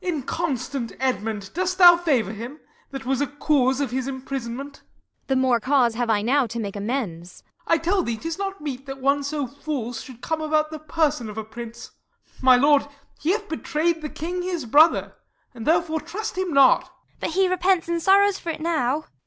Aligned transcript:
Y. 0.03 0.09
Mor. 0.09 0.17
Inconstant 0.17 0.93
Edmund, 0.99 1.51
dost 1.53 1.77
thou 1.77 1.95
favour 1.95 2.31
him, 2.33 2.59
That 2.89 3.05
wast 3.05 3.21
a 3.21 3.27
cause 3.27 3.79
of 3.79 3.91
his 3.91 4.07
imprisonment? 4.07 4.73
Kent. 4.73 4.81
The 5.27 5.35
more 5.35 5.59
cause 5.59 5.93
now 5.93 5.99
have 5.99 6.09
I 6.09 6.47
to 6.47 6.59
make 6.59 6.75
amends. 6.75 7.43
Y. 7.43 7.43
Mor. 7.43 7.43
[aside 7.43 7.45
to 7.45 7.51
Q. 7.51 7.51
ISAB.] 7.51 7.65
I 7.67 7.83
tell 7.93 8.01
thee, 8.03 8.17
'tis 8.17 8.37
not 8.39 8.61
meet 8.61 8.85
that 8.87 8.99
one 8.99 9.21
so 9.21 9.45
false 9.45 10.01
Should 10.01 10.21
come 10.21 10.41
about 10.41 10.71
the 10.71 10.79
person 10.79 11.29
of 11.29 11.37
a 11.37 11.43
prince. 11.43 11.91
My 12.41 12.55
lord, 12.55 12.87
he 13.19 13.33
hath 13.33 13.47
betray'd 13.47 14.01
the 14.01 14.09
king 14.09 14.41
his 14.41 14.65
brother, 14.65 15.13
And 15.53 15.67
therefore 15.67 16.01
trust 16.01 16.35
him 16.35 16.51
not. 16.51 16.85
P. 16.85 16.87
Edw. 16.87 16.91
But 17.19 17.29
he 17.35 17.47
repents, 17.47 17.87
and 17.87 18.01
sorrows 18.01 18.39
for 18.39 18.49
it 18.49 18.59
now. 18.59 19.05